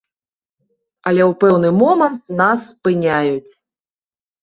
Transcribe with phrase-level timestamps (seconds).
[1.11, 3.51] Але ў пэўны момант нас спыняюць.